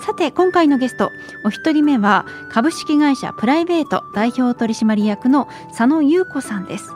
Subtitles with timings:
[0.00, 1.10] さて今回のゲスト
[1.44, 6.90] お一人目は株式会社プライベート代表取締役の佐野優子さんです。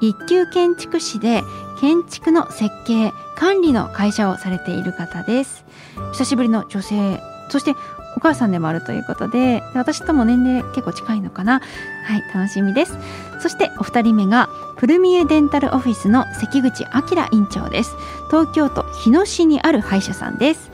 [0.00, 1.42] 一級建築士で
[1.80, 5.64] 建築の設計管理の会社をされている方です。
[6.12, 7.74] 久しぶりの女性そして
[8.16, 11.60] お母さんでもあるということで私とも年齢結構近いのかな。
[12.04, 12.96] はい楽しみです。
[13.40, 17.94] そしてお二人目がプルミエデンタルオフィスの関口明院長です。
[18.30, 20.70] 東京都日野市にある歯医者さんです。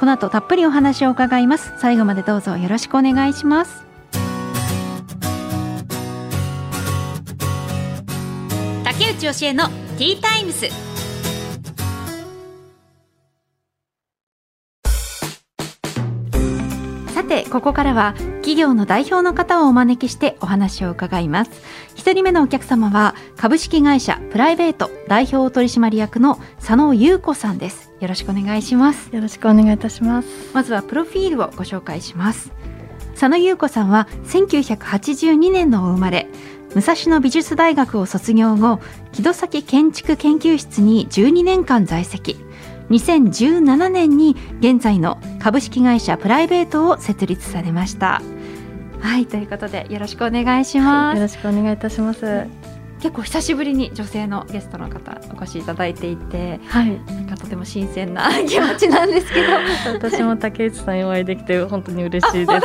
[0.00, 1.72] この後たっぷりお話を伺います。
[1.78, 3.84] 最後までどうぞよろしくお願いします。
[8.84, 10.68] 竹内義恵のティータイムス
[17.12, 21.50] さてここからは企業の代表の方をお招きしてお話を伺います。
[21.94, 27.90] 一人目のお客様は株式会社プライベート代表取締役の佐野優子さんです。
[28.00, 29.08] よろしくお願いします。
[29.16, 30.28] よろしくお願いいたします。
[30.52, 32.52] まずはプロフィールをご紹介します。
[33.12, 36.28] 佐野優子さんは1982年のお生まれ。
[36.74, 38.78] 武蔵野美術大学を卒業後
[39.12, 42.36] 木戸崎建築研究室に12年間在籍
[42.94, 48.22] 2017年に現在の株式会社プライベートを設立されました。
[49.00, 52.73] はいということでよろしくお願いします、はい、よろしくお願いいたします。
[53.04, 59.52] 結構久しぶりに女性のゲストの方お越しいただいていて、はい、なんかとても新鮮な気持ちなんですけど。
[59.92, 62.62] 私も竹内さんにお会いできて本当に嬉しいです。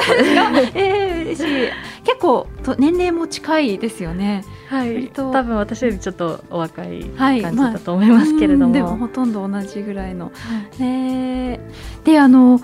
[0.75, 1.69] えー、嬉しい。
[2.05, 4.45] 結構と年齢も近いですよね。
[4.69, 5.11] はい。
[5.13, 10.31] 多分私よりちょっとお若い感じだと思いますけれども、はいまあ、でもほとんど同じぐらいの、は
[10.79, 11.59] い、ね
[12.05, 12.61] であの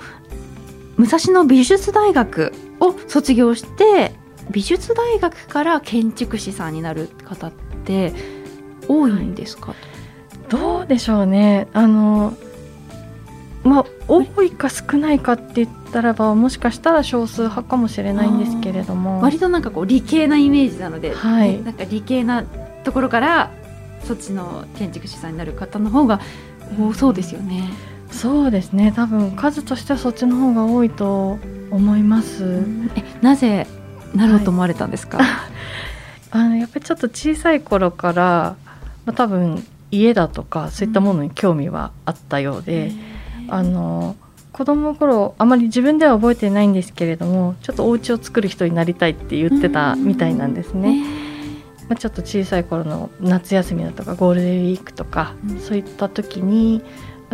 [0.96, 4.14] 武蔵野美術大学を卒業して
[4.50, 7.65] 美術大学から建築士さんになる方って
[8.88, 9.76] 多いんですか、はい、
[10.50, 11.68] どうでしょうね。
[11.74, 12.34] あの
[13.64, 19.22] まあ多いか少ないかって言ったらばもしかしたら少数派かもしれないんですけれども。
[19.22, 22.44] 割となんかこう理系なイメージなので、はい、なんか理系な
[22.84, 23.52] ところから
[24.04, 26.20] そっちの建築士さんになる方の方が
[26.80, 27.70] 多そうですよね。
[28.12, 28.94] そうですね。
[28.96, 31.40] 多分数としてはそっちの方が多いと
[31.72, 32.64] 思います。
[32.96, 33.68] えなぜ
[34.14, 35.28] なろうと思われたんですか、はい、
[36.36, 38.58] あのやっぱりちょっと小さい頃から、
[39.06, 42.92] まあ、多分家だとかそういったものに興味はあったようで、
[43.46, 44.18] うん、あの
[44.52, 51.06] 子供の頃あまり自分では覚えてないんですけれどもちょっとお家を作る人になりたいって言ってたみたいなんですね。
[51.88, 56.82] まあ、ちょっと小さい頃の夏休みだとかゴールデンウィークとか、うん、そういった時に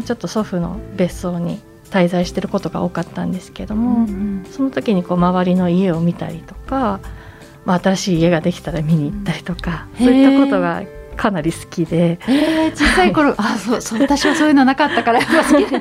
[0.05, 6.99] ちょっと祖父の別荘に滞在してることが多かったんですけども、うんうん、その時にこう周りの家を見たりとか、
[7.65, 10.83] まあ、新しい家ができたら見に行ったりとか、うん、そういったことが
[11.15, 15.25] かなり好きで、えー、小さい頃、はい、あそうそう私はそういうのなかったから 好
[15.57, 15.79] き好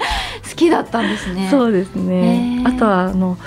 [0.57, 1.49] きだったんですね。
[1.51, 3.39] そうですね、あとはあの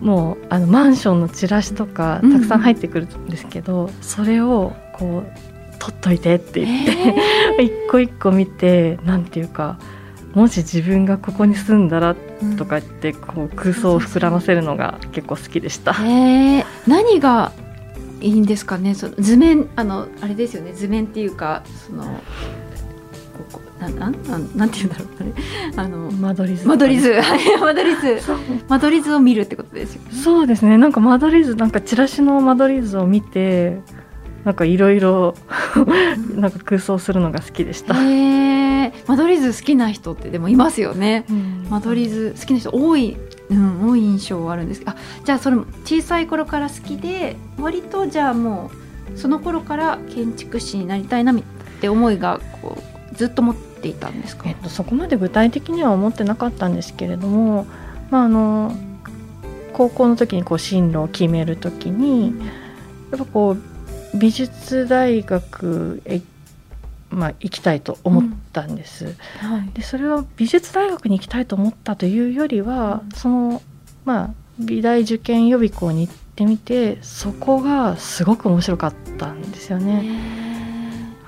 [0.00, 6.86] もうあのマンションのチラシとかたくさん入ってくるんですけど、うん、それをこう取っといてって言っ
[7.56, 9.78] て、一個一個見てなんていうか
[10.34, 12.16] もし自分がここに住んだら
[12.56, 15.92] とかってこう空想を膨らませるのが結構好きでした。
[16.00, 17.52] えー、何が
[18.20, 18.94] いいんですかね。
[18.94, 20.72] その図面あのあれですよね。
[20.72, 22.20] 図面っていうかその
[23.80, 25.08] なななんなんていうんだろう。
[25.20, 25.32] あれ。
[25.76, 27.12] あの間取り図間取り図。
[27.60, 28.20] 間取り図。
[28.68, 30.78] 間取り図を見るってことですよ、ね、そうですね。
[30.78, 33.80] なんか間取り図なんかチラシの間取り図を見て
[34.44, 35.34] なんかいろいろ
[36.34, 37.94] なんか空想するのが好きでした。
[37.94, 41.24] へ間取り図好きな人ってでもいますよね。
[41.30, 43.16] うん、間取り図好きな人多い、
[43.50, 44.94] うん、多い印象はあるんですあ
[45.24, 48.70] じゃあそれ小さい頃から好きで割とじゃあも
[49.14, 51.36] うその頃から建築士になりたいなっ
[51.80, 52.76] て思いがこ
[53.12, 57.66] うずっと持っていたんですか、えっと、そこまで具体的には思ってなかったんですけれども、
[58.10, 58.76] まあ、あの
[59.72, 62.34] 高校の時にこう進路を決める時に
[63.10, 66.20] やっぱこう美術大学へ、
[67.10, 69.06] まあ、行きたいと思ってたんです、
[69.42, 73.62] うんはい、でそれは美術大学に行きたいと思ったというよりは、うん、その
[74.04, 80.04] まあ美大受験予備校に行ってみてそこがすごく面白かったんですよね。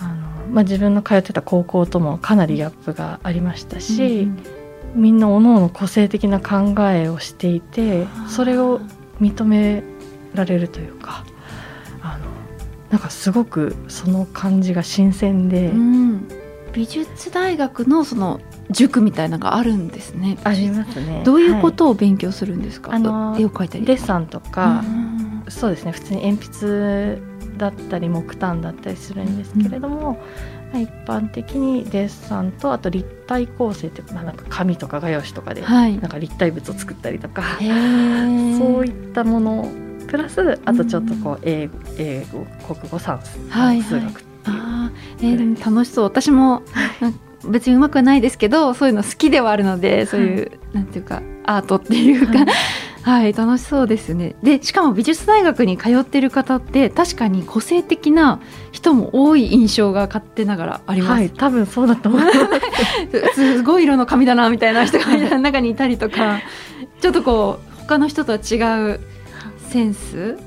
[0.01, 8.81] あのまあ、自分の通ってた高校ともかなりギャップがありましたし、うん、みんなおのおの個性的な考えをしていてそれを
[9.21, 9.85] 認め
[10.35, 11.25] られるというか
[12.03, 12.25] あの
[12.91, 16.29] なんかすごくその感じが新鮮で、うん、
[16.73, 18.41] 美術大学のその
[18.71, 20.39] 塾みたいなのがあるんですね。
[20.45, 21.23] ありますね。
[21.25, 22.91] どういうことを勉強するんですか？
[22.91, 24.85] はい、あの絵を描いたりデッサンとか、
[25.49, 25.93] そうですね。
[25.93, 27.23] 普通に鉛筆
[27.57, 30.19] だったり木炭だったりするんですけれども、
[30.73, 39.69] うん、一般的にデッサンとあと立体構成ってまあなんか紙とか画用紙とかで、なんか立体物を作ったりとか、そういったもの
[40.07, 46.05] プラスあとちょっとこう英語,、英語国語算数、はい、数学あえー、でも楽しそう。
[46.05, 46.63] 私も
[47.45, 54.37] 別にうまくはないですけどそういうの好きではあるのでそういう、はい、なんていうかアートっていうか、はい、はい、楽しそうですね。
[54.43, 58.41] でしかも美術大学に通ってる方って確かに個性的な
[58.73, 62.31] 人も多い印象が勝手ながらあります、はい、多分そうだと思いま
[63.35, 66.41] すすごい色の髪だなみたいな人が中にいたりとか。
[67.01, 68.57] ちょっとこう他の人とは違
[68.95, 69.01] う
[69.69, 70.39] センス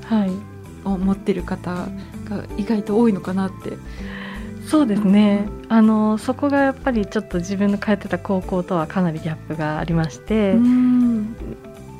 [0.86, 1.88] を持ってる方
[2.24, 3.78] が意外と多いのかなって。
[4.68, 10.54] そうですね、あのそこがやっぱりちょっと自分の通ってた高校とはかなりギャップがありまして。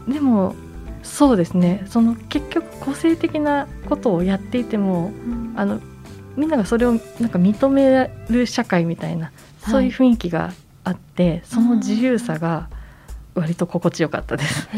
[0.08, 0.56] でも
[1.04, 1.84] そうですね。
[1.88, 5.12] その結局個性的なことをやっていても、
[5.56, 5.82] あの
[6.38, 10.54] みんながそれをなんか認める社会みたいなそういう雰囲気が
[10.84, 12.70] あって、はい、その自由さが
[13.36, 14.70] 割と心地よかったです。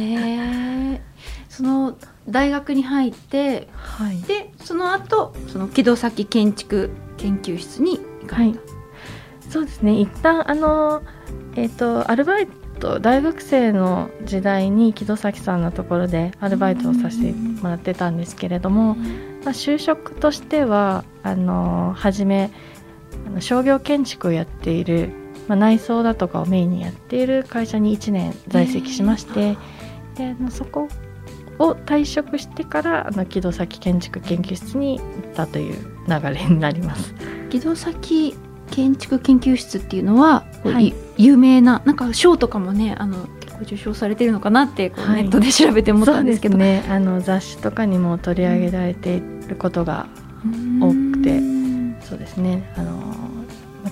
[1.55, 1.97] へその
[2.29, 9.99] 大学に入って、はい、でその後その木戸崎建築研究室に行かれた、はい、そうですね。
[9.99, 11.01] 一旦あの
[11.55, 12.47] えっ、ー、とアルバイ
[12.79, 22.51] ト大学生の時代に木戸崎さんのところでアルバイトをさせてもらってたんですけれども、まあ、就職としてはあの初め
[23.25, 25.11] あの商業建築をやっている、
[25.47, 29.57] まあ、内装だとかをメインにやっている会社に1年在籍しまして、
[30.15, 30.89] でそこ
[31.59, 35.75] を退職してからあの木戸崎建築研究室に行ったという
[36.07, 37.13] 流れになります。
[37.49, 38.35] 木戸崎
[38.71, 50.07] 建築研究室っていうのは、はい、有名ななんか賞とかもねあの結構受賞されてるのかなってこう、ネットで調べて思ったんですけど、ね、あの雑誌とかにも取り上げられていることが
[50.81, 52.71] 多くて、うん、そうですね。
[52.75, 53.15] あの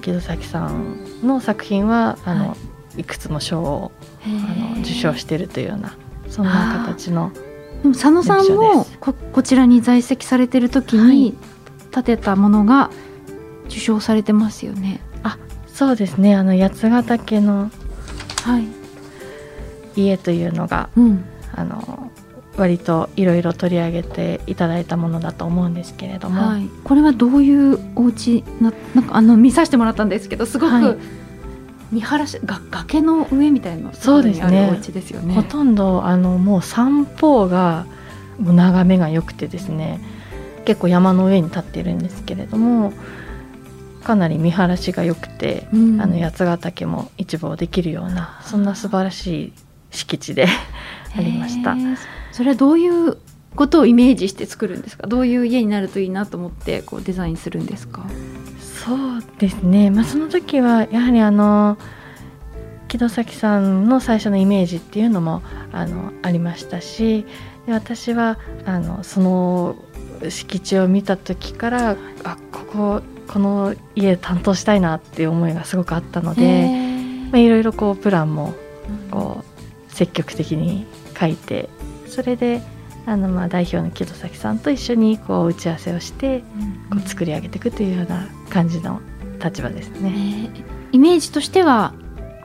[0.02, 2.56] 木戸崎さんの作品はあの、は
[2.98, 3.92] い、いくつも賞を
[4.26, 5.96] あの受賞しているというような
[6.30, 7.32] そんな形の
[7.84, 11.38] でも佐野さんもここちらに在籍されてる時に
[11.92, 12.90] 建てたものが
[13.66, 15.02] 受賞されてますよね。
[15.22, 15.38] あ
[15.68, 16.36] そうですね。
[16.36, 17.70] あの八ヶ岳の
[19.96, 22.12] 家というのが、うん、あの
[22.56, 31.23] 割といろいろ取り上げていただいたものだと思うんですけれども、はい、これはどういうお家ななんかあの見させてもらったんですけどすごく、はい
[31.94, 35.34] 見晴らしが崖の上みたいなそうですねお家ですよね。
[35.36, 37.86] ほとんどあのもう三方が
[38.40, 40.02] もう眺めが良くてですね
[40.66, 42.92] 結構山の上に立っているんですけれども
[44.04, 49.54] かなり見晴らしが良くて、うん、あの八ヶ岳も一望できるようなそんな素晴らしい
[49.92, 50.48] 敷地で
[51.16, 51.76] ありました。
[52.32, 53.18] それはどういう
[53.56, 55.06] ことをイメージして作るんですか？
[55.06, 58.04] どういう家になるといいなと思ってこうデザインするんですか？
[58.84, 61.78] そうですね、まあ、その時はやはりあの
[62.90, 65.42] 木戸崎さんの最初のイメージっていうのも
[65.72, 67.26] あのありましたし
[67.66, 69.78] で私はあのその
[70.30, 76.68] 敷地を見た時からあこここの家担当したいなっていう思いがすごくあったので、
[77.32, 78.54] まあ、いろいろこうプランも
[79.12, 79.46] こ
[79.90, 80.86] う積極的に
[81.18, 81.70] 書いて
[82.06, 82.62] それで
[83.06, 86.40] あのまあ代表の木戸崎さんと一緒にこう打ち合わせをして
[86.90, 89.02] こう作り上げていくというような感じの
[89.44, 90.50] 立場ですね。
[90.94, 91.94] イメージとしては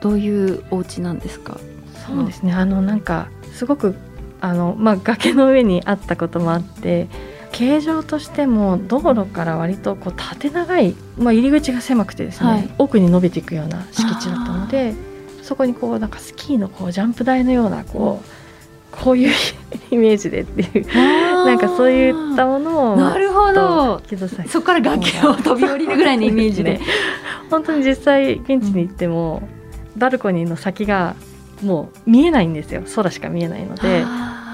[0.01, 1.57] どういうお家なんですか？
[2.05, 3.95] そうですねあのなんかすごく
[4.41, 7.07] あの、まあ、崖の上にあったこともあって
[7.51, 14.93] 形状としても道路から割とこう縦長い、まあ、入り口が狭くてですね、はい、奥に伸びていくような敷地だったので
[15.41, 18.38] そこにこうなんかスキーのこうジャンプ台のようなこう。
[19.03, 19.33] こういう
[19.91, 24.01] イメージでっていうなんかそういったものをなるほど。
[24.47, 26.79] そこから崖を飛び降りるぐらいのイメージで。
[27.49, 29.41] 本当に実際現地に行っても、
[29.97, 31.15] バルコニーの先が
[31.63, 32.83] もう見えないんですよ。
[32.95, 34.03] 空しか見えないので。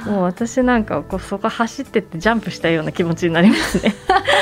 [0.05, 3.95] もう私なんかこうそこ走ってってジャンプしたような気持ちになりますね。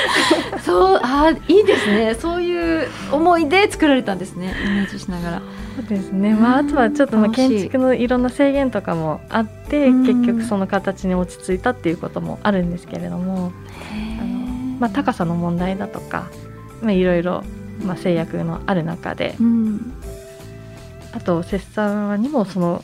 [0.62, 2.16] そうあいいですね。
[2.16, 4.54] そういう思いで作られたんですね。
[4.66, 5.42] イメージしながら。
[5.76, 13.52] そうですね、まあ、あとはちょっとまあ建築のいろんな制限とかもあって結局その形に落ち着いたっていうこともあるんですけれども
[14.20, 14.38] あの、
[14.80, 16.30] まあ、高さの問題だとか、
[16.82, 17.44] まあ、いろいろ
[17.84, 19.94] まあ制約のある中で、うん、
[21.14, 22.84] あと切磋にもその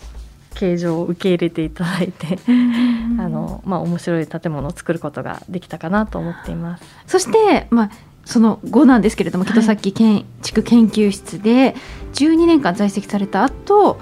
[0.55, 2.37] 形状を受け入れていただいて、
[3.17, 6.83] あのまあ、面白い建物を作ることができたかなと思っています。
[7.07, 7.91] そして、まあ、
[8.29, 9.53] その後なんですけれどもはい。
[9.53, 11.75] 木戸崎建築研究室で
[12.13, 13.99] 12年間在籍された後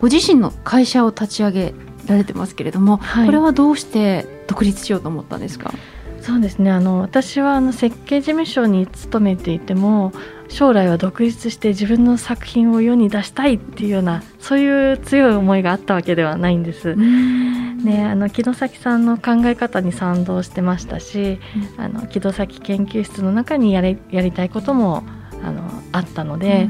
[0.00, 1.74] ご自身の会社を立ち上げ
[2.08, 3.26] られてますけれども、はい。
[3.26, 5.72] これはどうして独立しようと思ったんですか、
[6.20, 6.72] そうですね。
[6.72, 10.12] あの私はあの設計事務所に勤めていても
[10.48, 16.94] 将来は独立して自分の作品を世に出したいっていうようなそういう強い思いがあったわけではないんです。
[16.96, 21.38] ね、あの木戸崎さんの考え方に賛同してましたし、
[21.76, 25.04] あの木戸崎研究室の中にやりやりたいことも
[25.42, 25.62] あの
[25.92, 26.68] あったので、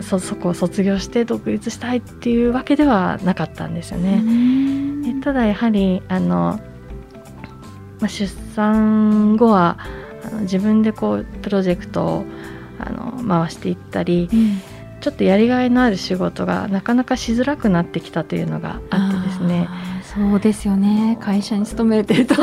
[0.00, 4.22] そそこを卒業して独立したいっていうわけではなかったんですよね。
[5.02, 6.60] でただやはりあの、
[8.00, 9.78] まあ、出産後は
[10.24, 12.24] あの自分でこうプロジェクトを
[12.78, 14.28] あの回していったり
[15.00, 19.68] ちょっとやりがいのある仕事がなかなかしづらくなってきたというのがあってですね。
[20.02, 21.18] そうですよね。
[21.20, 22.36] 会社に勤めれてると。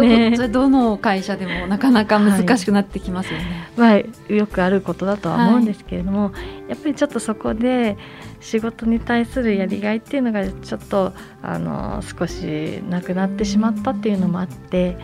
[0.00, 0.30] ね。
[0.38, 3.68] こどの会社でもなかなか難しくなってきますよね。
[3.76, 6.32] まあ、よくあることだとは思うんですけれども、
[6.68, 7.98] やっぱりちょっとそこで
[8.40, 14.96] 仕事に対するやりがいっていうのがちょっとあの少しなくなってしまったっていうのもあって、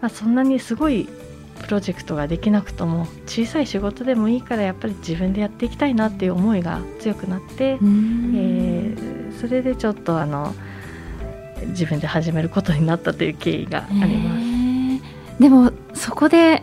[0.00, 1.08] まあ、そんなにすごい
[1.62, 10.52] プロジェクトができなくとも小さい仕事でもいいからやっぱり自分でやっていきたいなっていう思いが強くなって、えーそれでちょっとあの
[11.68, 15.42] 自分で始めることになったという経緯があります。
[15.42, 16.56] でもそこでや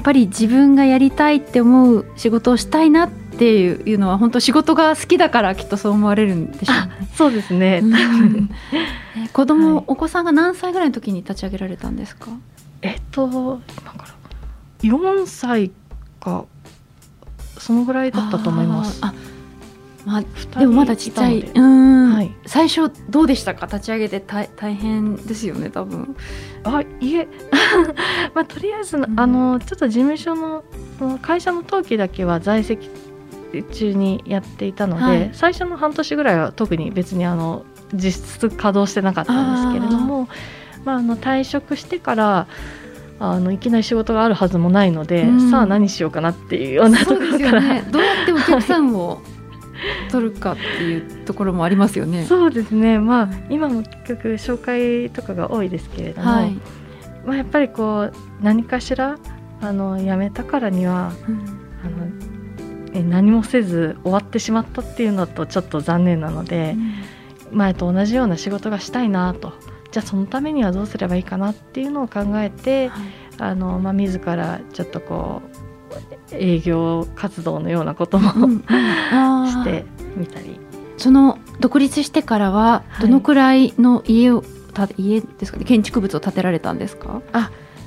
[0.00, 7.08] っぱり自分がやりたいって思う仕事をしたいなっていうのは本当仕事が好きだからきっとそう思われるんでしょうね。
[7.14, 8.50] そうですね、うん
[9.32, 12.28] 子供、はいお子さんが何歳ぐらいの時に立ち上げられたんですか？
[12.82, 14.14] えっと今から
[14.80, 15.70] 4歳
[16.20, 16.44] か
[17.58, 19.00] そのぐらいだったと思います。
[20.04, 21.42] まあでもまだちっちゃい。
[21.42, 22.34] はい。
[22.46, 23.66] 最初どうでしたか？
[23.66, 26.16] 立ち上げて大大変ですよね多分。
[26.64, 27.28] あいえ。
[28.34, 29.20] まあとりあえず、ん。
[29.20, 30.64] あのちょっと事務所の
[31.20, 32.88] 会社の登記だけは在籍
[33.72, 35.30] 中にやっていたので、はい。
[35.32, 40.28] 最初の半年ぐらいは特に別にあの実質稼働してなかったんですけれども
[40.84, 42.46] まあ、あの退職してから
[43.20, 47.84] あのいきなり仕事があるはずもないので、うんさあ何しようかなっていうようなところから、よね。
[47.90, 49.20] どうやってお客さんを
[50.10, 52.24] 取るかっていうところもありますよね。
[52.24, 56.58] そうですねまあ今も結局紹介とかが多いですけれども、はい。
[57.26, 59.18] まあ、やっぱりこう何かしら
[59.60, 61.34] あの辞めたからにはうん
[61.84, 62.06] あの
[62.94, 66.76] え何もせず終わってしまったっていうのとちょっと残念なので、
[67.52, 69.52] 前と同じような仕事がしたいなと
[69.90, 72.90] じゃあそのためにはどうすればいいかなっていうのを考えて
[73.38, 75.42] あの、まあ、自らちょっとこ
[76.30, 78.58] う営業活動のようなことも、うん。
[78.60, 79.84] して
[80.16, 80.60] みたり。
[80.98, 83.02] その独立してからははい。
[83.02, 84.42] どのくらいの家を
[84.74, 85.64] た家ですかね？
[85.64, 87.22] 建築物を建てられたんですか？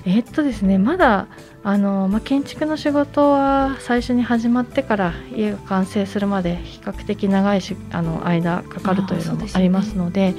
[0.03, 1.27] えーっとですねまだ
[1.63, 10.33] あの、まあ、建築の仕事は最初に始まってから家が完成するまで比較的長いしあの間かかるというのもありますので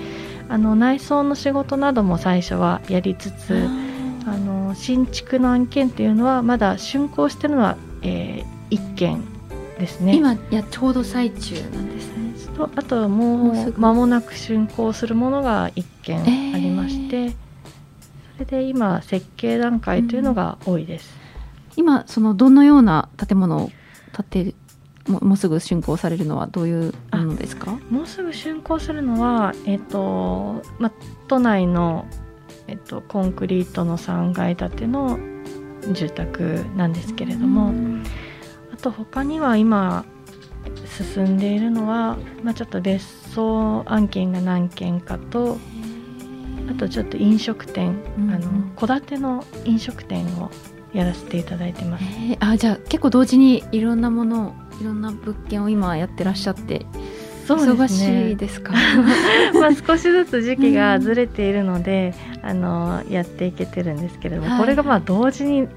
[0.52, 3.66] あの内装の仕事なども最初はやりつつ
[4.26, 9.24] あの新築の案件っていうのはまだ竣工してるのは、えー、1件
[9.78, 10.14] ですね。
[10.14, 12.34] 今やちょうど最中なんですね。
[12.54, 21.16] とあとはもう間もなく竣工するものが1件ありまして、それで今設計段階というのが多いです。
[21.76, 23.70] 今そのどのような建物を
[24.30, 24.54] 建て
[25.08, 27.78] ももうすぐ竣工されるのはどういうものですか？
[27.90, 30.92] もうすぐ竣工するのは、えっとまあ、
[31.28, 32.06] 都内の、
[32.68, 35.18] えっと、コンクリートの3階建ての
[35.92, 38.04] 住宅なんですけれども、うん
[38.72, 40.04] あと他には今
[40.98, 45.58] 進んでいるのは、まあ、ちょっと別荘案件が何件かと
[46.70, 47.96] あとちょっと飲食店、
[48.76, 50.50] 戸建ての飲食店を
[50.92, 52.04] やらせていただいてます。
[52.04, 56.84] えーあじゃあ結構同時にいろんなものをいろんな物件を今やってらっしゃって
[57.46, 58.72] 忙しいですか？
[59.54, 64.60] まあ少しずつ時期がずれているので、あのやっていけてるんですけれども、はい。
[64.60, 65.68] これがまあ同時に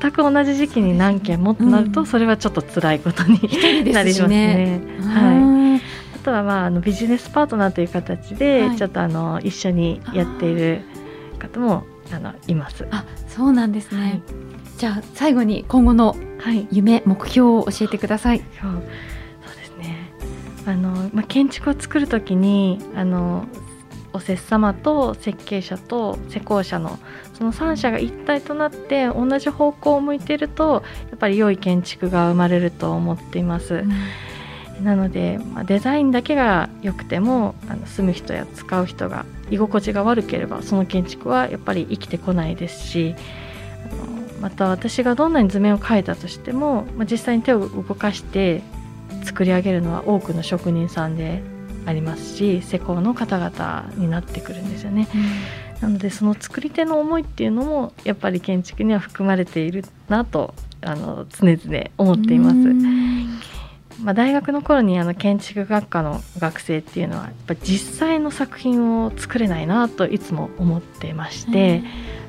[0.00, 2.06] 全く同じ時期に何件もとなると、うん。
[2.06, 4.80] それはちょっと辛いことに人なりますね。
[5.00, 5.80] はい。
[6.16, 8.76] あとはまああのビジネスパートナーという形で、はい。
[8.76, 10.82] ちょっとあの一緒にやっている
[11.38, 12.86] 方もあのいます。
[12.90, 14.00] あそうなんですね。
[14.00, 14.22] はい
[14.76, 18.38] じゃあ最後に今後のはい、夢目標を教えてください。
[18.60, 20.12] そうそうですね
[20.66, 23.46] あの、まあ、建築を作る時にあの
[24.12, 26.98] お施主様と設計者と施工者の
[27.34, 33.84] その3者が一体となって同じ方向を向いているとやっぱり良い建築が生まれると思っています。
[34.82, 43.14] なので、まあ、デザインだけが良くてもあの住む人や使う人が居心地が悪ければその建築はやっぱり生きてこないですし
[43.90, 48.62] あのまた私がどんなに図面を描いたとしても、まあ、実際に手を動かして
[49.24, 51.42] 作り上げるのは多くの職人さんで
[51.86, 55.08] ありますし施工の方々になってくるんですよね。
[55.14, 62.56] うん、なのでその作り手の思いっていうのもやっぱり建築には含まれているなとあの常々思っています。
[64.02, 71.82] まあ、大学の頃にあの建築学科の学生っていうのはやっぱ実際の作品を作れないなといつも思ってまして、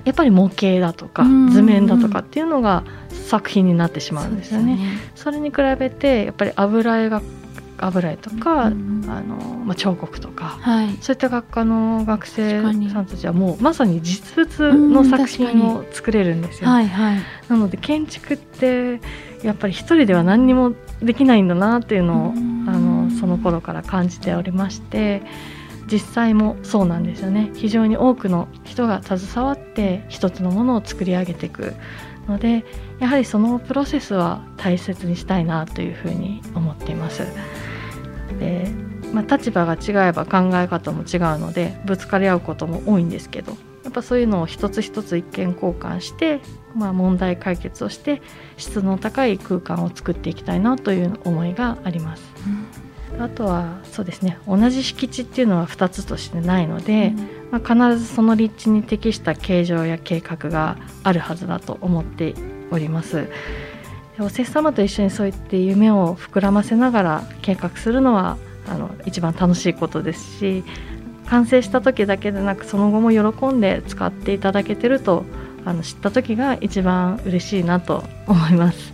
[0.06, 2.84] やっぱり模型だとか図面だとかっていうのが
[3.28, 4.80] 作品になってしまうんですよね。
[5.16, 7.22] それに比べてやっぱり油絵が
[7.80, 16.70] 油絵とか、うん、あのまあ、彫刻とか、はい、そういった学科の学生さんたちはもうまさに実物の作品を作れるんですよ。
[16.70, 17.18] はいはい、
[17.50, 19.02] なので建築って
[19.44, 22.34] やっぱり一人では何にもできないんだなっていうのを、
[22.68, 25.22] あのその頃から感じておりまして
[25.90, 31.74] 実際もそうなんですよね非常に多くの人が携わって一つのものを作り上げていく
[32.28, 32.66] ので
[33.00, 37.26] やはりそのプロセスは大切にしたいなというふうに思っています。
[38.40, 38.68] で
[39.14, 43.54] まあ、立場が違えば考え方も違うのでぶつかり合うことも多いんですけど
[43.86, 46.42] やっぱそういうのを一つ一つ意見交換して、
[46.78, 48.22] まあ、問題解決をして
[48.58, 52.24] 質の高い空間を作っていきたいなという思いがあります。
[53.14, 62.36] うん、あとはそうですね同じ敷地っていうのは2つとしてないので、うん、まあ、必ずその立地に適した形状や計画があるはずだと思って
[62.72, 63.28] おります。
[64.20, 70.64] おせっ様と一緒にそういって夢を膨らませながら計画するのはあの一番楽しいことですし
[71.28, 75.24] 完成した時だけでなくその後も喜んで使っていただけてると
[75.68, 78.94] あの知った時が一番嬉しいなと思います。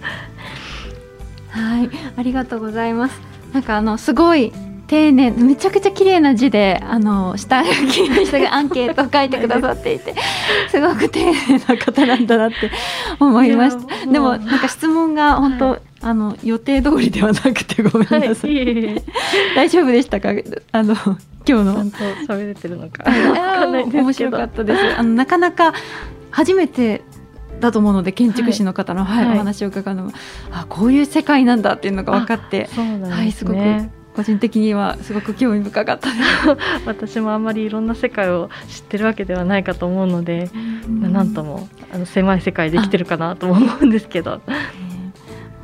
[1.50, 3.22] はい、ありがとうございます。
[3.53, 4.51] なんかあのすごい
[4.88, 10.15] 丁寧めちゃくちゃ綺麗な字であの下書きの人がアンケートを書いてくださっていて
[10.70, 11.34] すごく丁寧
[11.68, 12.72] な方なんだなって
[13.19, 14.12] 思いました。
[14.12, 19.04] でもなんか質問が本当、はい、あの予定通りではなくてごめんなさい、はい、
[19.56, 20.30] 大丈夫でしたか？
[20.71, 20.95] あの
[21.47, 21.74] 今日の。
[21.76, 21.97] ちゃんと
[22.34, 23.04] 喋れてるのか
[23.67, 24.82] 面白かったです。
[24.97, 25.74] あのなかなか
[26.34, 27.04] 初めて
[27.60, 30.12] だと思うので建築士の方の、はい、はい、お話を伺うのも
[30.52, 33.60] あこういう世界なんだっていうのが分かって、ね、はいすごく
[34.15, 36.10] 個人的にはすごく興味深かった
[36.86, 40.50] 私もあんまりいろんな世界を知ってるわけではないかと思うので、
[40.88, 44.41] まあ、なんともあの狭い世界で生きてるかなと思うんですけど。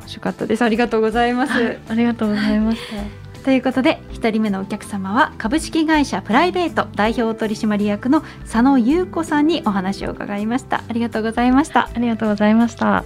[0.00, 0.62] 面白かったです。
[0.62, 1.78] ありがとうございます。
[1.88, 3.29] ありがとうございました。
[3.44, 10.84] ということで一人目のお客様は株式会社プライベート代表取締役の佐野優子さんにお話を伺いました。
[10.88, 11.88] ありがとうございました。
[11.94, 13.04] ありがとうございました。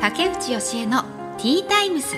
[0.00, 1.02] 竹内義恵の
[1.38, 2.16] ティータイムス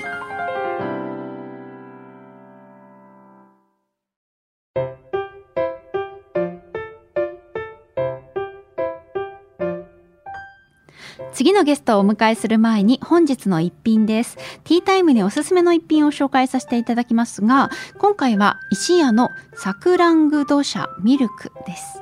[11.35, 14.37] 次のゲストをお迎えする前に本日の一品です。
[14.63, 22.01] ティータイムにおすすめの一品を紹介させていただきますが、今回は石屋のサクラングドシャミルクです。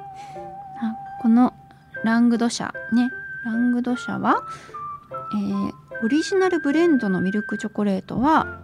[1.23, 1.55] この
[2.05, 3.11] ラングドシャね、
[3.47, 4.43] ラングドシャは、
[5.35, 5.73] えー、
[6.05, 8.61] オリジナルブレンドのミルクチョコレートは、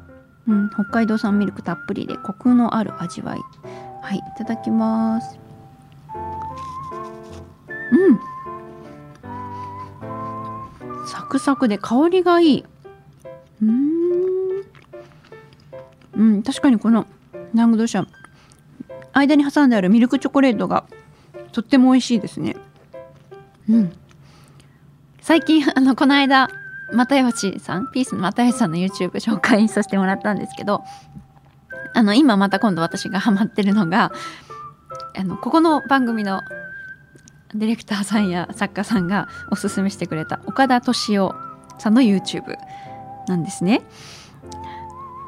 [0.46, 3.38] うん、北海道産ミルクたっぷりでコクのある味わい。
[4.02, 5.38] はい、いただきます。
[7.90, 8.37] うん。
[11.08, 12.64] サクサクで香りがいい。
[13.62, 13.98] うん。
[16.14, 17.06] うん確かにこの
[17.54, 18.06] ラングドシャ
[19.12, 20.84] 間に挟んであるミルクチョコレートが
[21.52, 22.56] とっても美味しいですね。
[23.70, 23.92] うん。
[25.22, 26.50] 最近あのこの間
[26.92, 30.84] 又吉さんピースの又吉さんの YouTube 紹介させてもらったんですけど
[31.94, 34.12] あの今また今度私がハマってるのが
[35.16, 36.40] あのここの番組の
[37.54, 41.34] ディレクターさんや作家さんがおすすめしてくれた岡田敏夫
[41.78, 42.56] さんの YouTube
[43.26, 43.82] なんですね。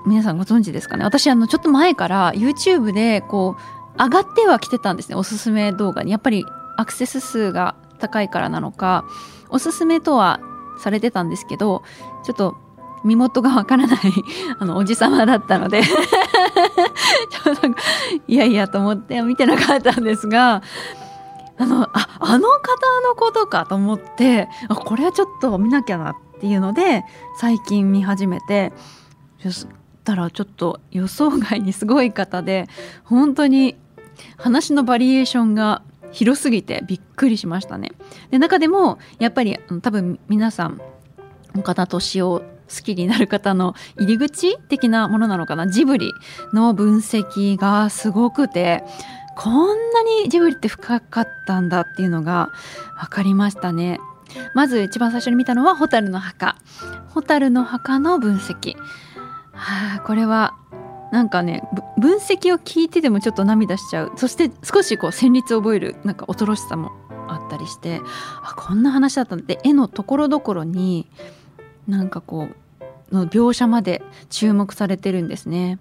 [0.07, 1.05] 皆さんご存知ですかね？
[1.05, 3.57] 私あのちょっと前から YouTube でこ
[3.99, 9.05] う上がってはきてたんですねおすすめ動画にやっぱりアクセス数が高いからなのか
[9.51, 10.41] おすすめとは
[10.79, 11.83] されてたんですけど
[12.25, 12.57] ちょっと
[13.05, 13.99] 身元がわからない
[14.59, 15.83] あのおじさまだったので
[18.27, 20.63] いやいやと思って見てなかったんですが
[21.61, 27.05] あのああの方のことかと思ってあこれはちょっと見なきゃなっていうので
[27.39, 28.73] 最近見始めて
[29.43, 29.67] そし
[30.03, 32.67] たらちょっと予想外にすごい方で
[33.05, 33.77] 本当に
[34.39, 37.93] 話のバリエーションが広すぎてびっくりしましたね。
[38.31, 40.81] で中でもやっぱり多分皆さん
[41.57, 46.13] 岡田敏夫好きになる方の入り口的なものなのかなジブリ
[46.55, 48.85] の分析がすごくて
[49.43, 52.51] こんなにジブリって深かったんだっていうのが
[53.01, 53.99] 分かりましたね。
[54.55, 56.57] まず一番最初に見たのは「蛍の墓」
[57.09, 58.77] 「蛍の墓」の分析。
[59.55, 60.55] はあ、これは
[61.11, 61.63] なんかね
[61.97, 66.93] 分析を聞いててもちょっと涙しちゃうそして少しこう旋律を覚えるなんか恐ろしさも
[67.29, 68.01] あったりして
[68.43, 71.07] あこんな話だったんで絵のところどころに
[71.89, 72.49] なんかこ
[73.11, 75.79] うの描写まで注目されてるんですね。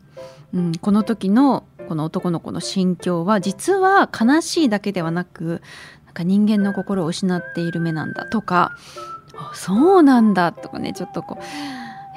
[0.53, 5.61] うん、この時のこの男の子の心境は実は悲しいだけではなく
[6.05, 8.71] なんか人間の心を失っている目なんだとか
[9.53, 11.43] そうなんだとかねちょっとこう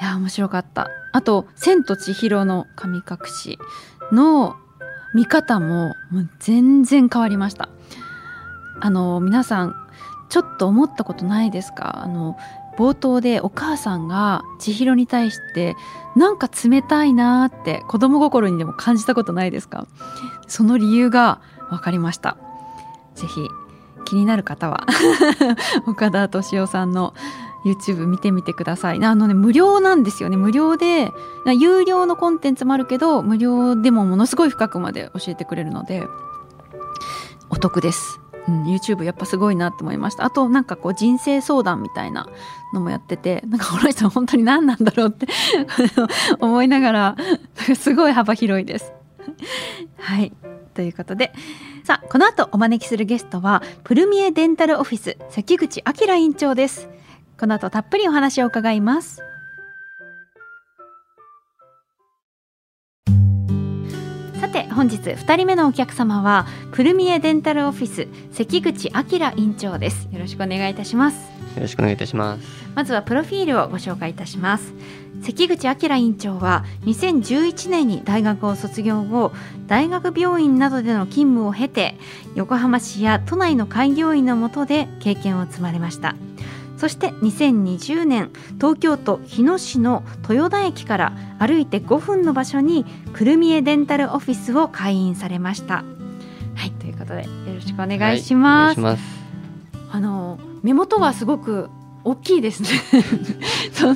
[0.00, 0.88] いや面白かった。
[1.12, 3.58] あと「千と千尋の神隠し」
[4.12, 4.56] の
[5.14, 7.68] 見方ももう全然変わりました。
[8.80, 9.74] あの皆さん
[10.28, 12.02] ちょっと思ったことないですか？
[12.02, 12.36] あの
[12.78, 15.76] 冒頭でお母さんが千尋に対して
[16.16, 19.86] なんか冷たいなーって子供心にでも感じたことないですか？
[20.48, 22.36] その理由が分かりました。
[23.14, 23.46] ぜひ
[24.04, 24.86] 気になる方は
[25.86, 27.14] 岡田敏夫さんの
[27.64, 29.04] YouTube 見てみてください。
[29.04, 30.36] あのね無料なんですよね。
[30.36, 31.12] 無料で
[31.58, 36.06] 有料のコンテンツもあるけど無料でもものすごい深くまで教えてくれるので
[37.50, 38.21] お得です。
[38.48, 40.24] うん、YouTube やっぱすごいなって思いました。
[40.24, 42.28] あとなんかこう人生相談みたいな
[42.72, 45.26] のもやっててなんかこの人本当に何なんだろうって
[46.40, 47.16] 思いながら
[47.76, 48.92] すごい幅広いです。
[49.98, 50.32] はい。
[50.74, 51.32] ということで。
[51.84, 56.88] さあこの後お招きするゲストはプルミエデンタルオフィス関口明院長です。
[57.38, 59.20] この後たっぷりお話を伺います。
[64.82, 70.08] 本日2人目のお客様はプルミエデンタルオフィス関口明院長です。
[70.10, 71.30] よろしくお願いいたします。
[71.54, 72.42] よろしくお願いいたします。
[72.74, 74.74] まずはプロフィールをご紹介いたします。
[75.22, 79.30] 関口明院長は2011年に大学を卒業後
[79.68, 81.94] 大学病院などでの勤務を経て
[82.34, 86.16] 横浜市や都内の開業医の下で経験を積まれました
[86.82, 95.84] そして2020年東京都日野市の豊田駅から歩いて5分の場所にくるみえデンタルオフィスを開院されました。
[96.56, 98.80] はいということでよろしくお願いします。
[98.80, 99.02] はい、ます。
[99.92, 101.70] あの目元がすごく
[102.02, 102.68] 大きいですね。
[103.74, 103.94] そ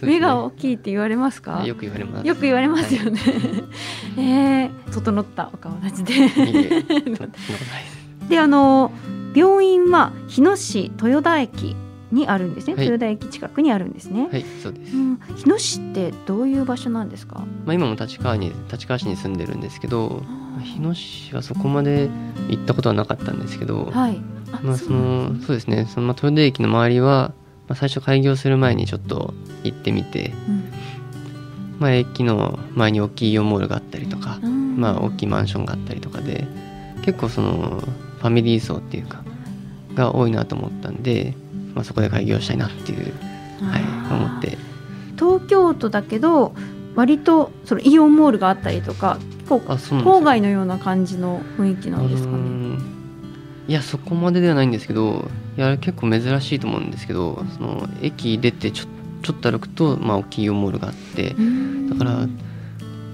[0.00, 1.64] 目が大きいって言われますか？
[1.66, 2.24] よく言われます。
[2.28, 3.34] よく言われますよね、はい、
[4.24, 6.84] えー、整ったお顔立ちで。
[8.28, 8.92] であの
[9.34, 11.74] 病院は日野市豊田駅
[12.10, 14.28] にあるんですね、はい、豊田駅近くにあるんですね。
[14.30, 14.96] はい、そうです。
[14.96, 17.44] うん、日野市ってどういう場所なんですか？
[17.66, 20.22] まあ今も立川に立川市に住んでるんですけど、
[20.62, 22.08] 日野市はそこまで
[22.48, 24.18] 行ったことはなかったんですけど、はい。
[24.62, 27.32] まあそのそうですね、そのまあ豊田駅の周りは、
[27.68, 30.72] まあ最初開業する前にちょっと行ってみて、うん、
[31.78, 36.46] まあ駅の前に大きいイオンモールがあったりとか、うん、まあ大きいマンションがあったりとかで、
[37.04, 37.82] 結構その
[38.18, 39.22] ファミリー層っていうか
[39.94, 41.34] が多いなと思ったんで。
[41.78, 43.14] まあ、そこで開業したいなっていう、
[43.62, 44.58] はい、思って。
[45.16, 46.54] 東京都だけど
[46.96, 52.78] 割とそのイオンモールがあったりとか結構郊外のような感じの雰囲気なんですかね。
[53.68, 58.84] いやそこまでではないんですけどいや結構珍しいと思うんですけどその駅出てちょ
[59.22, 61.36] ちょっと歩くと、まあ、大きいイオンモールがあって
[61.90, 62.26] だから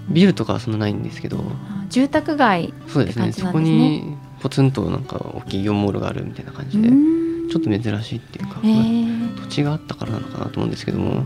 [0.08, 1.44] ビルとかはそんなないんですけど。
[1.90, 3.32] 住宅街、ね、そうですね。
[3.32, 6.90] そこにポツンとなんか大きいイオンモールがあるみたいな感じで。
[7.54, 11.24] ちょっと珍しいっていうか、えー、土地があったからなのかなと思うんですけども、はい、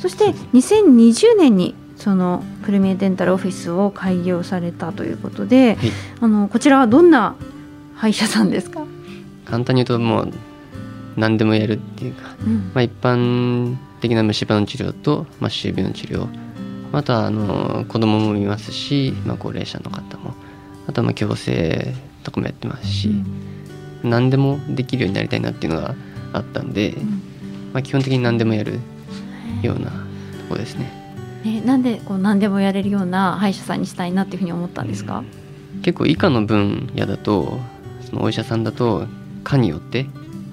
[0.00, 5.90] そして2020年にそのプレミアデンタルオフィスを開業されたということで、はい、
[6.22, 7.36] あのこちらはどんな
[7.96, 8.86] 歯医者さんですか？
[9.44, 10.32] 簡単に言うともう
[11.18, 16.28] 何でもやるっていうか、うん、まあ、一般的な虫歯の治療と、まあ、歯周病の治療
[16.92, 20.32] またあの子供も見ますし、まあ、高齢者の方も
[20.86, 23.57] あとはまあ矯正とかもやってますし、うん
[24.02, 25.94] 何でもできるようになりたいなっていうのが
[26.32, 27.22] あったんで、うん、
[27.72, 28.78] まあ、基本的に何でもやる
[29.62, 29.96] ようなと
[30.48, 30.98] こですね。
[31.44, 35.22] えなんでこう何でもやれるような歯医者さんにしたいなっていうふうに思ったんですか、
[35.76, 37.58] うん、結構以下の分野だと
[38.10, 39.06] そのお医者さんだと
[39.44, 40.06] 科によって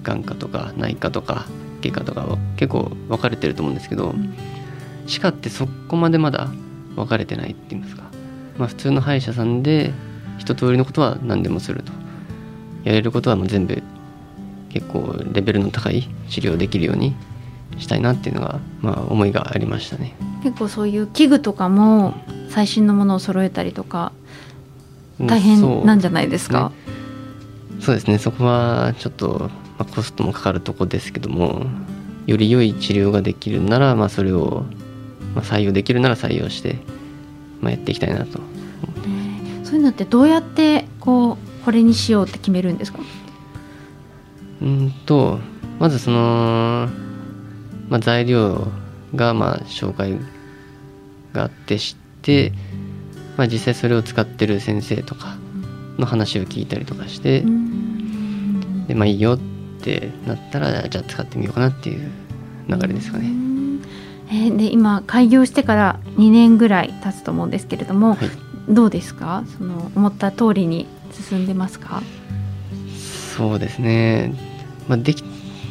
[0.03, 1.45] 眼科とか内科とか
[1.81, 4.35] 外科とかは結構分かれてると思うんですけど、うん、
[5.07, 6.49] 歯科ってそこまでまだ
[6.95, 8.03] 分かれてないって言いますか、
[8.57, 9.91] まあ、普通の歯医者さんで
[10.37, 11.91] 一通りのことは何でもすると
[12.85, 13.83] やれることはもう全部
[14.69, 17.15] 結構レベルの高い治療できるように
[17.77, 20.15] したいなっていうのが、まあ、思いがありましたね。
[20.43, 22.13] 結構そういう器具とかも
[22.49, 24.11] 最新のものを揃えたりとか
[25.19, 26.71] 大変なんじゃないですか、
[27.79, 28.17] そうですね。
[28.19, 31.65] そこはちょっと、まあ、コストもかかるとこですけども
[32.27, 34.65] より良い治療ができるなら、まあ、それを、
[35.33, 36.77] まあ、採用できるなら採用して、
[37.61, 38.39] まあ、やっていきたいなと
[39.63, 42.99] そういうのってどうやってこうこれにしようって決めるんですか？
[44.61, 45.39] うんと
[45.79, 46.87] まずその、
[47.89, 48.67] まあ、材料
[49.15, 50.17] がまあ紹介
[51.33, 52.53] があって知って、
[53.35, 55.35] まあ、実際それを使ってる先生とか
[55.97, 57.43] の話を聞いたりとかして、
[58.87, 59.39] でまあいいよっ
[59.81, 62.09] てなったらじゃあ使ってみようかなっていう
[62.69, 63.31] 流れですかね。
[64.29, 68.29] えー、で今開業してから2年ぐらい経つと思うんですけれども、はい、
[68.73, 69.43] どうですか？
[69.57, 70.87] その思った通りに
[71.21, 72.03] 進んでますか？
[73.35, 74.33] そうですね、
[74.87, 75.23] まあ、でき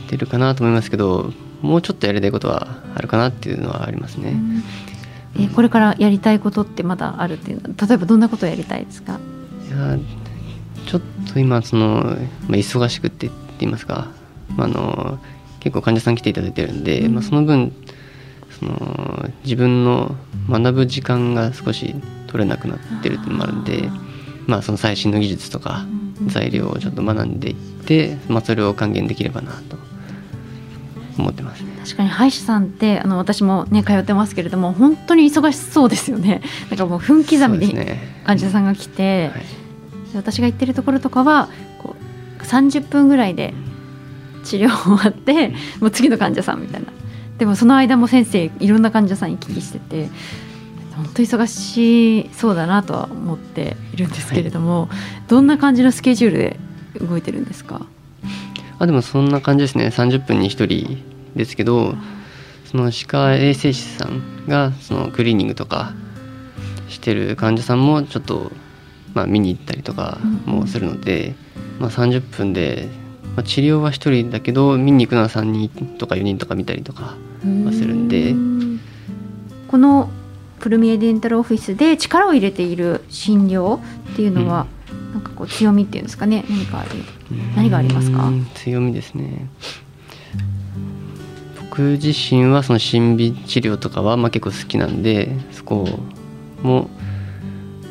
[0.09, 4.37] てるかなと思いますけどもうちょっとやりたいことはあるかなっていうのはありますね。
[5.37, 7.75] えー、これからやりたいことってまだあるっていうの？
[7.75, 9.19] は例えばどんなことをやりたいですか？
[9.67, 9.99] いや
[10.87, 11.03] ちょっ
[11.33, 12.17] と今その、まあ、
[12.53, 14.09] 忙しくって言いますか、
[14.57, 15.19] まあ、あの
[15.61, 17.73] 結構患者さん来ていただいてるんで、うん、まあ、その分
[18.61, 20.15] その自分の
[20.49, 21.95] 学ぶ時間が少し
[22.27, 23.89] 取れなくなってるっていうのもあるんで、
[24.47, 25.87] まあ、その最新の技術とか
[26.27, 29.77] 材料をちょっと学んでいって、まあ、それを還元できればなと
[31.19, 36.43] 思ってます、ね、確かに歯医者さんってあの私もね通ってますけれども本当に忙しそうですよね。
[36.71, 37.77] なんかもう分刻みに
[38.25, 39.43] 患者さんが来て、ねはい、
[40.17, 41.95] 私が行ってるところとかはこ
[42.41, 43.55] う30分ぐらいで
[44.45, 46.89] 治療終わってもう次の患者さんみたいな。
[47.39, 50.09] でもその間も先生いろんな患者さん行き来してて
[50.97, 56.57] 本当忙しそうだなとは思っているんですけれども、はい、どんな感じのスケジュールで
[57.01, 57.87] 動いてるんですか？
[58.79, 59.87] あでもそんな感じですね。
[59.87, 61.03] 30分に1人
[61.37, 61.95] ですけど
[62.65, 65.93] その歯科衛生士さんがそのクリーニングとか
[66.89, 68.51] してる患者さんもちょっと、
[69.15, 71.35] まあ、見に行ったりとかもするので、
[71.77, 72.89] うん、まあ、30分で、
[73.37, 77.17] まあ、治療は1人だけど見に行くのは3人とか4人とか見たりとか
[77.65, 78.35] はするんで。
[79.67, 80.09] この
[80.65, 83.81] プルミエデンタルオフィスで力を入れている診療っ
[84.17, 86.43] ていうのは、うん、なんかこう強みっていうんですかね？
[86.49, 86.91] 何かある
[87.55, 88.33] 何がありますか？
[88.55, 89.47] 強みですね。
[91.61, 95.87] 僕自身はその審美治療とかはまあ結構好きなんでそこ
[96.63, 96.89] も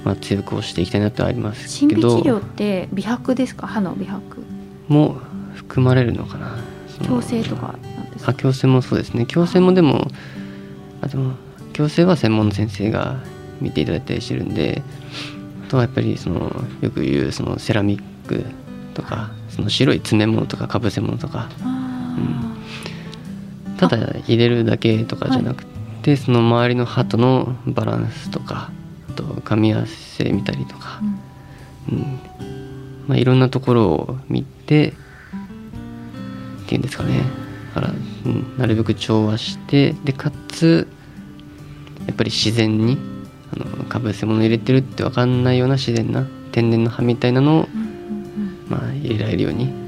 [0.04, 2.10] まあ強く押していきたいなとありますけど。
[2.10, 3.68] 審美治療って美白ですか？
[3.68, 4.44] 歯の美白。
[4.88, 5.18] も
[5.54, 6.58] 含まれるのかな。
[7.02, 8.32] 矯正とかなんですか？
[8.32, 9.26] 矯正もそうですね。
[9.26, 10.08] 矯正もでも
[11.02, 11.36] あでも
[11.74, 13.18] 矯正は専門の先生が
[13.60, 14.82] 見ていただいたりしてるんで
[15.68, 18.46] あとはやっぱりそのよく言うそのセラミック
[18.94, 21.50] とかその白い詰め物とかかぶせ物とか、
[23.66, 25.66] うん、ただ入れるだけとかじゃなく
[26.04, 28.72] て、はい、その周りの歯とのバランスとか
[29.10, 31.00] あと噛み合わせ見たりとか、
[31.92, 32.20] うん、うん、
[33.08, 37.22] まあ、いろんなところを見てっていうんですかね。
[37.76, 37.94] だから、
[38.26, 40.88] うん、なるべく調和してでかつ
[42.08, 42.98] やっぱり自然に
[43.54, 47.68] あのかぶせ物入れてるって分かんないような自然な天然の葉みたいなのを、
[48.68, 49.84] まあ、入れられるように。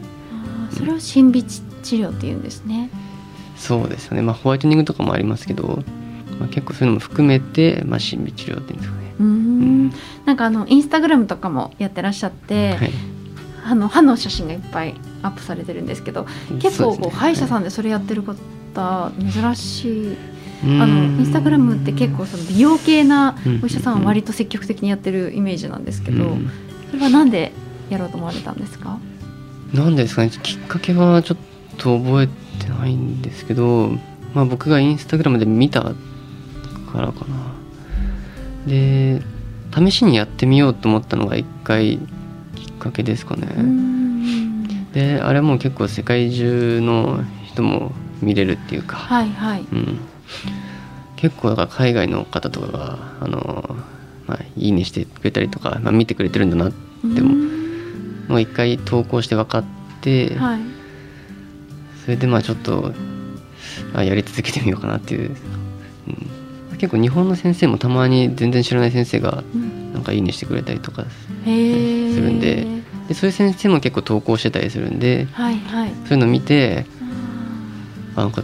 [0.71, 2.89] それを神秘治療っていうんですね、
[3.55, 5.83] そうですよね、まあ、ホワイトニングとかもありますけど、
[6.39, 9.15] まあ、結構そういうのも含めて、まあ、神秘治療っていうんですかね。
[9.19, 9.89] うん、
[10.25, 12.91] なんかあのインスタグラムとかもやってらっしゃって、はい、
[13.65, 16.27] あの歯の写真がいっぱいアップされてるんですけど
[16.59, 20.17] 結構こう、歯医者さんでそれやってる方珍しい
[20.63, 26.37] あのインスタグラムって結構その美容系なお医者さんは割と積極的にやってるイメージなんですけど、
[26.91, 27.51] それはなんで
[27.89, 28.97] やろうと思われたんですか？
[29.73, 30.29] なんですかね。
[30.29, 31.37] きっかけはちょっ
[31.77, 32.27] と覚え
[32.63, 33.91] てないんですけど、
[34.33, 35.93] まあ、僕がインスタグラムで見たか
[36.95, 37.53] らかな。
[38.65, 39.21] で
[39.75, 41.99] 試しにやってみようと思ったのが一回
[42.55, 43.47] きっかけですかね。
[44.93, 47.91] であれも結構世界中の人も
[48.21, 49.65] 見れるっていうか、はいはい。
[49.71, 49.99] うん、
[51.15, 53.75] 結構だから海外の方とかがあの、
[54.27, 57.35] まあ、いいねしてくれたりとか、まあ、見てくれてるんだなっても
[58.27, 59.63] もう一回投稿して分かっ
[60.01, 60.59] て、はい、
[62.03, 62.93] それでまあちょっと
[63.93, 65.35] あやり続けてみようかなっていう、
[66.71, 69.43] うん、結構日本の先生もたまに全然知らない先生が
[69.93, 72.75] なんかいいねしてくれたりとかするんで。
[73.07, 76.87] でそういう先生も結構投稿してたりするんで、はいはい、そういうのを見て
[78.15, 78.43] あなんか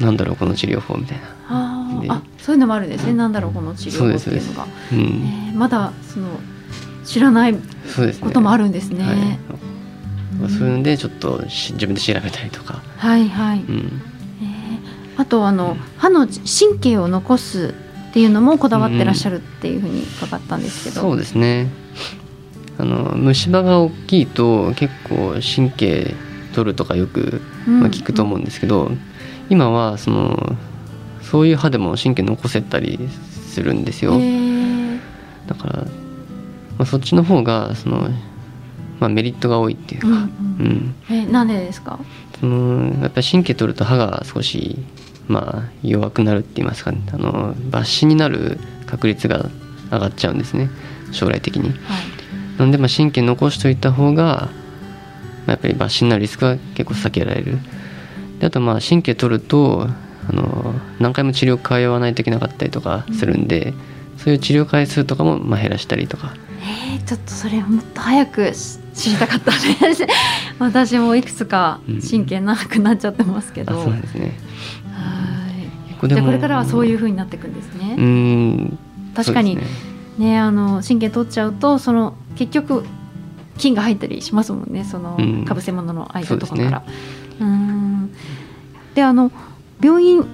[0.00, 1.24] なんだろうこの治療法みたいな。
[1.50, 4.66] あそういうのもあるんですね、なんだろうこの治療法っていうのが。
[4.92, 6.28] ううんえー、まだその
[7.04, 7.54] 知らない
[8.20, 9.04] こともあるんですね。
[9.04, 9.40] そう、ね
[10.42, 12.82] はい、いうのでちょっと自分で調べたりとか。
[12.96, 13.60] はいはい。
[13.60, 17.74] うん、えー、あとあの、歯の神経を残す
[18.10, 21.00] っていうのもこだわってらっしゃるっていうふうに伺ったんですけど。
[21.00, 21.68] そうですね。
[22.78, 26.14] あの虫歯が大きいと結構神経
[26.54, 28.92] 取るとかよく、まあ、聞くと思うんですけど、
[29.50, 30.56] 今はその
[31.22, 32.98] そういう歯でも神経残せたり
[33.48, 34.18] するんですよ。
[35.46, 35.88] だから、ま
[36.80, 38.08] あ、そっちの方がその、
[39.00, 41.98] まあ、メリットが多いっていうか、うん、うん、えなんでですか？
[42.40, 44.78] そのやっぱり神経取ると歯が少し
[45.26, 49.50] まあ弱くなるって言いますか、ね、あの抜歯になる確率が
[49.90, 50.70] 上がっちゃうんですね。
[51.12, 51.70] 将来的に。
[51.70, 51.78] はい、
[52.58, 54.50] なんでまあ神経残しといた方が、
[55.46, 57.58] まあ、やっぱり抜歯になるリスクは結構避けられる。
[58.40, 59.88] であとまあ神経取ると
[60.28, 63.74] あの何回も治療通わないといけなかったりとかするんで、
[64.14, 66.34] うん、そういう治療回数とかもまあ減らしたりとか。
[66.60, 70.04] えー、ちょっとそれもっと早く知りたかったです
[70.58, 74.36] 私もいくつか神経なくなっちゃってますけど、うん、そうですね。
[74.92, 76.08] はい。
[76.08, 77.94] じゃこれからはそういうふうになっていくんですね。
[77.96, 78.78] うん。
[79.14, 79.62] 確かにね、
[80.18, 82.84] ね、あの神経取っちゃうとその結局
[83.56, 84.84] 菌が入ったりしますもんね。
[84.84, 86.82] そのかぶせ物の間とかから。
[86.86, 86.94] うん、
[88.94, 89.30] であの
[89.80, 90.24] 病院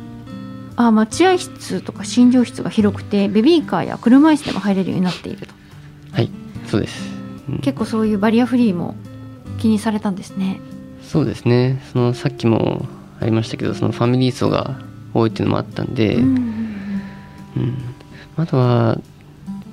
[0.77, 5.55] あ待合室とか診療室が広くてベビーカーや車椅子でも入れるようになっていると。
[6.13, 6.31] はい
[6.67, 7.11] そうです、
[7.49, 8.97] うん、結構そういうバリアフリーも
[9.59, 10.61] 気にされたんですね。
[11.03, 11.81] そうですね。
[11.93, 12.87] そのさっきも
[13.21, 14.81] ありましたけどそのファミリー層が
[15.13, 16.25] 多いっていうのもあったんで、うん、
[17.57, 17.77] うん、
[18.37, 18.99] あとは、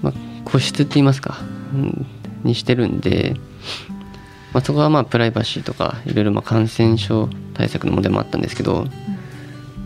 [0.02, 0.14] まあ、
[0.46, 1.40] 個室って言いますか、
[1.74, 2.06] うん、
[2.44, 3.36] にしてるんで
[4.54, 8.92] まあ、そこはまあプライバシーとかいろいろまあ感染症対策のものでもあったんですけど、うん、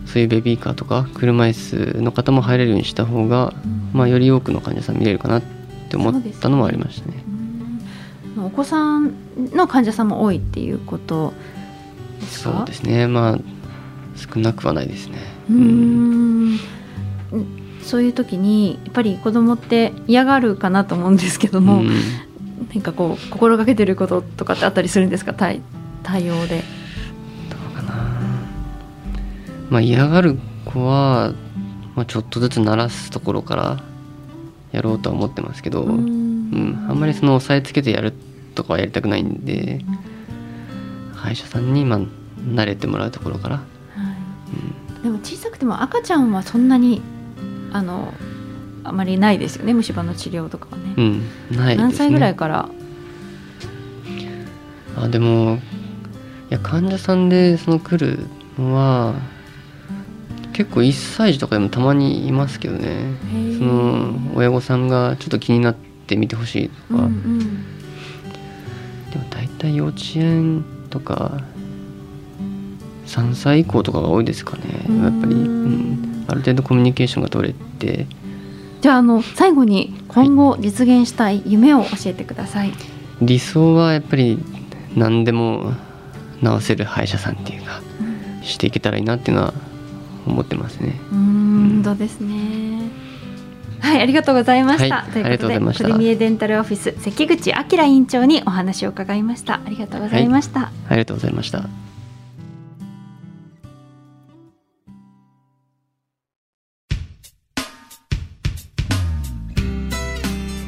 [0.06, 1.52] そういうベビーカーとか車椅
[1.96, 3.54] 子の方も入れるようにした方が、
[3.92, 5.42] まあ、より多くの患者さん見れるかなっ
[5.88, 7.22] て思ったのもありましたね。
[8.38, 9.14] お子さん
[9.52, 11.32] の患者さんも多いっていうこと
[12.20, 12.52] ですか？
[12.58, 13.06] そうですね。
[13.06, 13.38] まあ
[14.16, 15.18] 少なくはないですね。
[15.50, 16.58] うん。
[17.82, 21.82] そういう時にやっぱり子供って嫌がるかなと思うんですけども、
[22.72, 25.34] 何かこう心がけてることとかってあったりするんですか？
[25.34, 25.60] 対
[26.02, 26.62] 対応で。
[27.50, 27.94] どうかな。
[29.70, 31.32] まあ嫌がる子は、
[31.94, 33.82] まあ、ちょっとずつ鳴らすところから
[34.72, 38.12] やろうとは思ってますけどうん、あんまりその押さえつけてやる
[38.54, 39.80] とかはやりたくないんで
[41.14, 42.00] 歯医者さんにまあ
[42.38, 43.56] 慣れてもらうところから。
[43.56, 43.66] はい。
[44.96, 47.02] うん、でも小さくても赤ちゃんはそんなに
[47.72, 48.14] あの
[48.88, 50.94] あまりないですよね虫歯の治療とかはね。
[50.96, 51.22] うん、
[51.56, 52.68] ない、ね、何歳ぐらいから？
[54.96, 55.58] あでも
[56.50, 58.26] いや患者さんでその来る
[58.58, 59.14] のは
[60.52, 63.14] 結構1歳児とかでもたまにいますけどね。
[63.58, 65.74] その親御さんがちょっと気になっ
[66.06, 67.38] て見てほしいとか、うんうん、
[69.10, 71.42] でも大体幼稚園とか
[73.06, 74.62] 3歳以降とかが多いですかね。
[75.02, 78.06] やっぱり、うん、ある程度コミュニケーションが取れて
[78.86, 82.78] じゃああの最後に今後実現したい夢を教えてください、はい、
[83.20, 84.38] 理想はやっぱり
[84.94, 85.72] 何でも
[86.40, 89.54] 治せる歯医者さんっていうか、うん、していけたらいいなっていうのは
[90.24, 91.00] 思ってますね。
[91.10, 92.88] うん、そうですね。
[93.80, 94.98] はい、ありがとうございました。
[94.98, 99.54] はい、ということで、プレミエデンタルオフィス関口明院長にお話を伺いました。
[99.54, 100.60] ありがとうございました。
[100.60, 101.85] はい、ありがとうございました。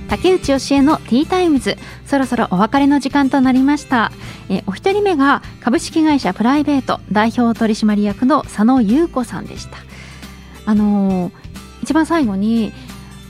[0.08, 1.76] 竹内義恵のティータイムズ。
[2.06, 4.10] そろそろお別れの時間となりました。
[4.48, 9.76] えお一人目が株式会社プライベート代表取締役の佐野優子さんでした。
[10.66, 11.32] あのー、
[11.82, 12.72] 一番最後に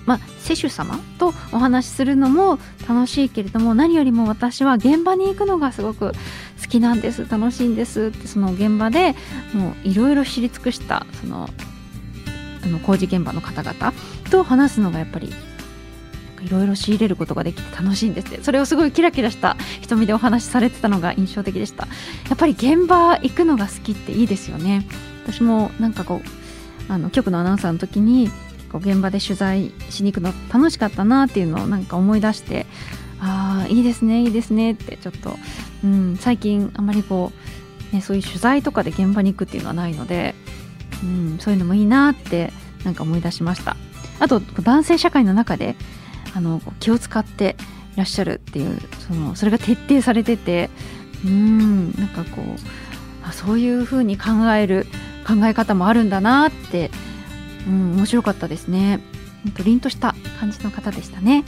[0.09, 6.13] まあ、施主様とお話しするのも楽しいけれども何よりも私は現場に行くのがすごく
[6.63, 7.29] 好きなんです。
[7.29, 9.15] 楽しいんですってその現場で
[9.53, 11.51] もういろいろ知り尽くしたその
[12.65, 13.93] あの工事現場の方々
[14.31, 15.31] と話すのがやっぱり
[16.43, 21.87] いろいろ仕入れることができて楽しいんですってそれをすごいキラキラした瞳でお話しされてたのが印象的でした。
[22.29, 24.87] やっぱり現場行くのが好きっていいですよね。
[25.25, 28.31] 私もなんかこうあの局のアナウンサーの時に
[28.73, 32.67] こう現場で取材しに行くの楽しかったなっていうのをなんか思い出して
[33.21, 35.37] ああいいですねいいですねってちょっと、
[35.85, 37.33] うん、最近あまりこ
[37.93, 40.35] う、ね、そういう取材とかで現場に行くっていうのはないので、
[41.03, 42.53] うん、そういうのもいいなって
[42.85, 43.77] なんか思い出しました。
[44.21, 45.77] あと男性社会の中で
[46.35, 47.57] あの気を使って
[47.95, 50.71] いらっしゃるっていうそのそれが徹底されてて
[51.25, 52.45] うんなんかこう
[53.27, 54.87] あそういうふうに考える
[55.27, 56.91] 考え方もあるんだなって、
[57.67, 59.01] うん、面白かったですね。
[59.57, 61.37] と凛とした感じの方でしたね。
[61.37, 61.45] はい、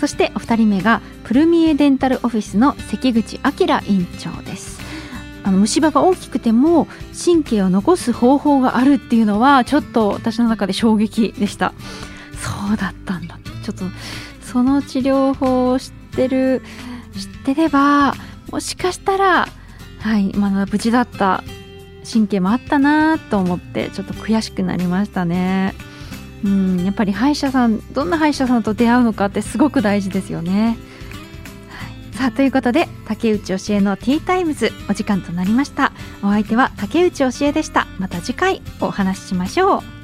[0.00, 4.78] そしてお二人目がプルミエデンタルオフィスの関口明院長です。
[5.44, 6.86] あの虫歯が大きくても
[7.24, 11.72] 神経を残す方法があるっていうのはちょっと私の中で衝撃でした
[12.38, 13.38] そうだったんだ。
[13.62, 13.84] ちょっと
[14.42, 16.62] その治療法を知ってる
[17.14, 18.14] 知ってれば
[18.50, 19.46] もしかしたら
[20.00, 21.42] はいまだ無事だった
[22.10, 25.74] 神経もあったなと思ってちょっと悔しくなりましたね。
[26.44, 30.78] うんやっぱり歯医者さんどんな歯医者さんと出会うのかってすごく大事ですよね、
[31.68, 35.92] はい、さあということで竹内教えのティータイムズお時間となりました。
[36.22, 37.86] お相手は竹内教えでした。
[37.98, 39.97] また次回お話ししましょう。